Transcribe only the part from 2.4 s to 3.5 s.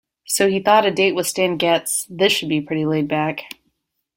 be pretty laid back.